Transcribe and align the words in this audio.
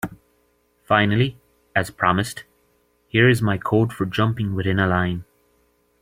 Finally, 0.81 1.37
as 1.75 1.91
promised, 1.91 2.43
here 3.07 3.29
is 3.29 3.39
my 3.39 3.55
code 3.59 3.93
for 3.93 4.07
jumping 4.07 4.55
within 4.55 4.79
a 4.79 4.87
line. 4.87 5.23